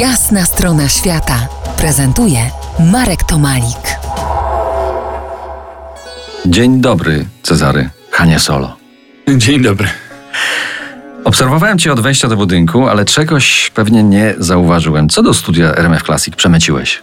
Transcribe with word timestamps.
Jasna 0.00 0.44
strona 0.44 0.88
świata 0.88 1.48
prezentuje 1.78 2.38
Marek 2.92 3.22
Tomalik. 3.22 3.98
Dzień 6.46 6.80
dobry, 6.80 7.26
Cezary 7.42 7.90
Hanie 8.10 8.38
Solo. 8.38 8.76
Dzień 9.36 9.62
dobry. 9.62 9.88
Obserwowałem 11.24 11.78
cię 11.78 11.92
od 11.92 12.00
wejścia 12.00 12.28
do 12.28 12.36
budynku, 12.36 12.88
ale 12.88 13.04
czegoś 13.04 13.70
pewnie 13.74 14.02
nie 14.02 14.34
zauważyłem. 14.38 15.08
Co 15.08 15.22
do 15.22 15.34
studia 15.34 15.74
RMF 15.74 16.02
Classic 16.02 16.36
przemyciłeś? 16.36 17.02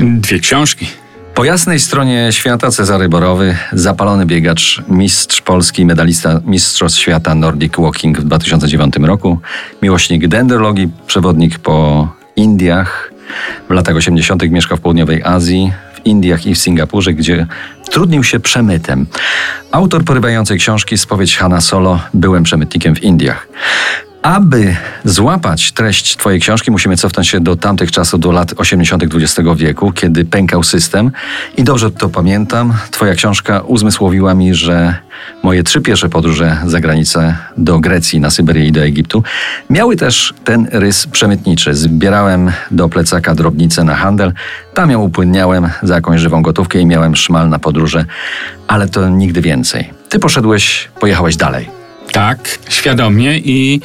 Dwie 0.00 0.40
książki. 0.40 0.86
Po 1.34 1.44
jasnej 1.44 1.80
stronie 1.80 2.28
świata 2.32 2.70
Cezary 2.70 3.08
Borowy, 3.08 3.56
zapalony 3.72 4.26
biegacz, 4.26 4.82
mistrz 4.88 5.42
Polski, 5.42 5.86
medalista 5.86 6.40
Mistrzostw 6.44 6.98
Świata 6.98 7.34
Nordic 7.34 7.72
Walking 7.78 8.18
w 8.18 8.24
2009 8.24 8.94
roku, 8.96 9.38
miłośnik 9.82 10.28
dendrologii, 10.28 10.88
przewodnik 11.06 11.58
po 11.58 12.08
Indiach. 12.36 13.12
W 13.68 13.72
latach 13.72 13.96
80. 13.96 14.50
mieszkał 14.50 14.78
w 14.78 14.80
południowej 14.80 15.22
Azji, 15.22 15.72
w 15.94 16.06
Indiach 16.06 16.46
i 16.46 16.54
w 16.54 16.58
Singapurze, 16.58 17.12
gdzie 17.12 17.46
trudnił 17.90 18.24
się 18.24 18.40
przemytem. 18.40 19.06
Autor 19.72 20.04
porywającej 20.04 20.58
książki 20.58 20.98
Spowiedź 20.98 21.36
Hanna 21.36 21.60
Solo 21.60 22.00
Byłem 22.14 22.42
przemytnikiem 22.42 22.94
w 22.94 23.02
Indiach. 23.02 23.48
Aby 24.24 24.76
złapać 25.04 25.72
treść 25.72 26.16
Twojej 26.16 26.40
książki, 26.40 26.70
musimy 26.70 26.96
cofnąć 26.96 27.28
się 27.28 27.40
do 27.40 27.56
tamtych 27.56 27.90
czasów, 27.90 28.20
do 28.20 28.32
lat 28.32 28.54
80. 28.56 29.02
XX 29.02 29.48
wieku, 29.56 29.92
kiedy 29.92 30.24
pękał 30.24 30.62
system. 30.62 31.10
I 31.56 31.64
dobrze 31.64 31.90
to 31.90 32.08
pamiętam. 32.08 32.74
Twoja 32.90 33.14
książka 33.14 33.60
uzmysłowiła 33.60 34.34
mi, 34.34 34.54
że 34.54 34.96
moje 35.42 35.62
trzy 35.62 35.80
pierwsze 35.80 36.08
podróże 36.08 36.56
za 36.66 36.80
granicę 36.80 37.36
do 37.56 37.80
Grecji, 37.80 38.20
na 38.20 38.30
Syberię 38.30 38.66
i 38.66 38.72
do 38.72 38.80
Egiptu 38.80 39.22
miały 39.70 39.96
też 39.96 40.34
ten 40.44 40.68
rys 40.72 41.06
przemytniczy. 41.06 41.74
Zbierałem 41.74 42.52
do 42.70 42.88
plecaka 42.88 43.34
drobnice 43.34 43.84
na 43.84 43.94
handel, 43.94 44.32
tam 44.74 44.90
ją 44.90 45.00
upłynniałem 45.00 45.68
za 45.82 45.94
jakąś 45.94 46.20
żywą 46.20 46.42
gotówkę 46.42 46.78
i 46.78 46.86
miałem 46.86 47.16
szmal 47.16 47.48
na 47.48 47.58
podróże, 47.58 48.04
ale 48.68 48.88
to 48.88 49.08
nigdy 49.08 49.40
więcej. 49.40 49.90
Ty 50.08 50.18
poszedłeś, 50.18 50.88
pojechałeś 51.00 51.36
dalej. 51.36 51.84
Tak, 52.12 52.58
świadomie 52.68 53.38
i 53.38 53.80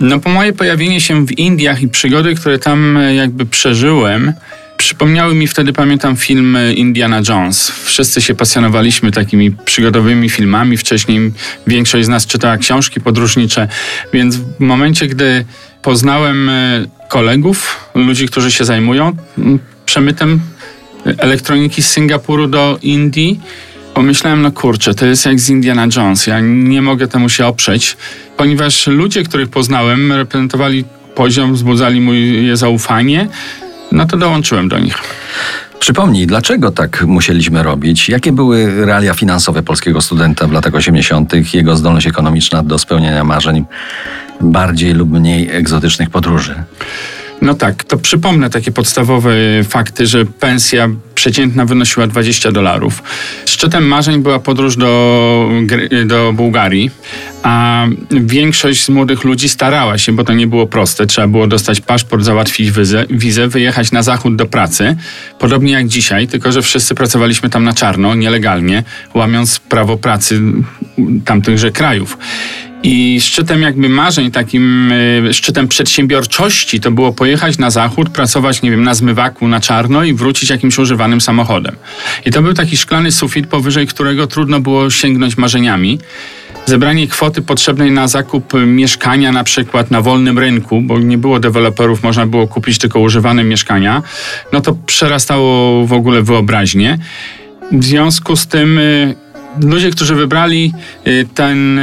no 0.00 0.20
po 0.20 0.30
moje 0.30 0.52
pojawienie 0.52 1.00
się 1.00 1.26
w 1.26 1.38
Indiach 1.38 1.82
i 1.82 1.88
przygody, 1.88 2.34
które 2.34 2.58
tam 2.58 2.96
e, 2.96 3.14
jakby 3.14 3.46
przeżyłem, 3.46 4.32
przypomniały 4.76 5.34
mi 5.34 5.46
wtedy, 5.46 5.72
pamiętam, 5.72 6.16
film 6.16 6.56
e, 6.56 6.72
Indiana 6.72 7.22
Jones. 7.28 7.70
Wszyscy 7.84 8.20
się 8.20 8.34
pasjonowaliśmy 8.34 9.12
takimi 9.12 9.50
przygodowymi 9.50 10.30
filmami. 10.30 10.76
Wcześniej 10.76 11.32
większość 11.66 12.06
z 12.06 12.08
nas 12.08 12.26
czytała 12.26 12.56
książki 12.56 13.00
podróżnicze, 13.00 13.68
więc 14.12 14.36
w 14.36 14.60
momencie, 14.60 15.06
gdy 15.06 15.44
poznałem 15.82 16.48
e, 16.48 16.86
kolegów, 17.08 17.90
ludzi, 17.94 18.26
którzy 18.26 18.52
się 18.52 18.64
zajmują 18.64 19.16
przemytem 19.86 20.40
elektroniki 21.04 21.82
z 21.82 21.92
Singapuru 21.92 22.46
do 22.46 22.78
Indii, 22.82 23.40
Pomyślałem, 24.00 24.42
no 24.42 24.52
kurczę, 24.52 24.94
to 24.94 25.06
jest 25.06 25.26
jak 25.26 25.40
z 25.40 25.50
Indiana 25.50 25.86
Jones. 25.96 26.26
Ja 26.26 26.40
nie 26.40 26.82
mogę 26.82 27.08
temu 27.08 27.28
się 27.28 27.46
oprzeć, 27.46 27.96
ponieważ 28.36 28.86
ludzie, 28.86 29.22
których 29.22 29.48
poznałem, 29.48 30.12
reprezentowali 30.12 30.84
poziom, 31.14 31.54
wzbudzali 31.54 32.00
moje 32.00 32.56
zaufanie, 32.56 33.28
no 33.92 34.06
to 34.06 34.16
dołączyłem 34.16 34.68
do 34.68 34.78
nich. 34.78 34.94
Przypomnij, 35.80 36.26
dlaczego 36.26 36.70
tak 36.70 37.04
musieliśmy 37.06 37.62
robić? 37.62 38.08
Jakie 38.08 38.32
były 38.32 38.86
realia 38.86 39.14
finansowe 39.14 39.62
polskiego 39.62 40.00
studenta 40.00 40.46
w 40.46 40.52
latach 40.52 40.74
80., 40.74 41.54
jego 41.54 41.76
zdolność 41.76 42.06
ekonomiczna 42.06 42.62
do 42.62 42.78
spełniania 42.78 43.24
marzeń 43.24 43.64
bardziej 44.40 44.94
lub 44.94 45.10
mniej 45.10 45.50
egzotycznych 45.50 46.10
podróży? 46.10 46.62
No 47.42 47.54
tak, 47.54 47.84
to 47.84 47.98
przypomnę 47.98 48.50
takie 48.50 48.72
podstawowe 48.72 49.34
fakty, 49.64 50.06
że 50.06 50.24
pensja 50.24 50.88
przeciętna 51.14 51.64
wynosiła 51.64 52.06
20 52.06 52.52
dolarów. 52.52 53.02
Szczytem 53.46 53.86
marzeń 53.86 54.22
była 54.22 54.38
podróż 54.38 54.76
do, 54.76 55.50
do 56.06 56.32
Bułgarii, 56.32 56.90
a 57.42 57.86
większość 58.10 58.84
z 58.84 58.88
młodych 58.88 59.24
ludzi 59.24 59.48
starała 59.48 59.98
się, 59.98 60.12
bo 60.12 60.24
to 60.24 60.32
nie 60.32 60.46
było 60.46 60.66
proste. 60.66 61.06
Trzeba 61.06 61.28
było 61.28 61.46
dostać 61.46 61.80
paszport, 61.80 62.24
załatwić 62.24 62.70
wizę, 62.70 63.04
wizę 63.10 63.48
wyjechać 63.48 63.92
na 63.92 64.02
zachód 64.02 64.36
do 64.36 64.46
pracy. 64.46 64.96
Podobnie 65.38 65.72
jak 65.72 65.88
dzisiaj, 65.88 66.28
tylko 66.28 66.52
że 66.52 66.62
wszyscy 66.62 66.94
pracowaliśmy 66.94 67.50
tam 67.50 67.64
na 67.64 67.72
czarno, 67.72 68.14
nielegalnie, 68.14 68.82
łamiąc 69.14 69.58
prawo 69.58 69.96
pracy 69.96 70.40
tamtychże 71.24 71.70
krajów. 71.70 72.18
I 72.82 73.20
szczytem 73.20 73.62
jakby 73.62 73.88
marzeń, 73.88 74.30
takim 74.30 74.92
y, 74.92 75.34
szczytem 75.34 75.68
przedsiębiorczości 75.68 76.80
to 76.80 76.90
było 76.90 77.12
pojechać 77.12 77.58
na 77.58 77.70
zachód, 77.70 78.08
pracować, 78.08 78.62
nie 78.62 78.70
wiem, 78.70 78.82
na 78.82 78.94
zmywaku 78.94 79.48
na 79.48 79.60
czarno 79.60 80.04
i 80.04 80.14
wrócić 80.14 80.50
jakimś 80.50 80.78
używanym 80.78 81.20
samochodem. 81.20 81.76
I 82.26 82.30
to 82.30 82.42
był 82.42 82.54
taki 82.54 82.76
szklany 82.76 83.12
sufit, 83.12 83.46
powyżej 83.46 83.86
którego 83.86 84.26
trudno 84.26 84.60
było 84.60 84.90
sięgnąć 84.90 85.36
marzeniami. 85.36 85.98
Zebranie 86.66 87.08
kwoty 87.08 87.42
potrzebnej 87.42 87.90
na 87.90 88.08
zakup 88.08 88.52
mieszkania, 88.66 89.32
na 89.32 89.44
przykład 89.44 89.90
na 89.90 90.00
wolnym 90.00 90.38
rynku, 90.38 90.80
bo 90.80 90.98
nie 90.98 91.18
było 91.18 91.40
deweloperów, 91.40 92.02
można 92.02 92.26
było 92.26 92.48
kupić 92.48 92.78
tylko 92.78 93.00
używane 93.00 93.44
mieszkania, 93.44 94.02
no 94.52 94.60
to 94.60 94.76
przerastało 94.86 95.86
w 95.86 95.92
ogóle 95.92 96.22
wyobraźnię. 96.22 96.98
W 97.72 97.84
związku 97.84 98.36
z 98.36 98.46
tym 98.46 98.78
y, 98.78 99.14
ludzie, 99.62 99.90
którzy 99.90 100.14
wybrali 100.14 100.72
y, 101.06 101.26
ten 101.34 101.80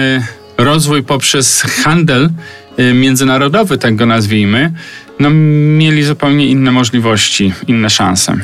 rozwój 0.57 1.03
poprzez 1.03 1.61
handel 1.61 2.29
y, 2.79 2.93
międzynarodowy, 2.93 3.77
tak 3.77 3.95
go 3.95 4.05
nazwijmy, 4.05 4.71
no, 5.19 5.29
mieli 5.77 6.03
zupełnie 6.03 6.47
inne 6.47 6.71
możliwości, 6.71 7.53
inne 7.67 7.89
szanse. 7.89 8.37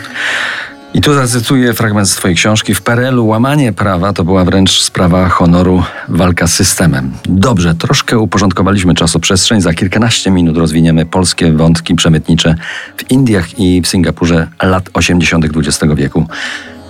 I 0.93 1.01
tu 1.01 1.13
zacytuję 1.13 1.73
fragment 1.73 2.09
z 2.09 2.15
Twojej 2.15 2.37
książki. 2.37 2.75
W 2.75 2.81
PRL-u 2.81 3.27
łamanie 3.27 3.73
prawa 3.73 4.13
to 4.13 4.23
była 4.23 4.45
wręcz 4.45 4.81
sprawa 4.81 5.29
honoru, 5.29 5.83
walka 6.07 6.47
z 6.47 6.53
systemem. 6.53 7.13
Dobrze, 7.25 7.75
troszkę 7.75 8.19
uporządkowaliśmy 8.19 8.95
czasoprzestrzeń. 8.95 9.61
Za 9.61 9.73
kilkanaście 9.73 10.31
minut 10.31 10.57
rozwiniemy 10.57 11.05
polskie 11.05 11.51
wątki 11.51 11.95
przemytnicze 11.95 12.55
w 12.97 13.11
Indiach 13.11 13.59
i 13.59 13.81
w 13.81 13.87
Singapurze 13.87 14.47
lat 14.63 14.89
80. 14.93 15.45
XX 15.45 15.93
wieku. 15.95 16.27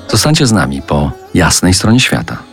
Zostańcie 0.10 0.48
z 0.48 0.52
nami 0.52 0.82
po 0.82 1.12
jasnej 1.34 1.74
stronie 1.74 2.00
świata. 2.00 2.53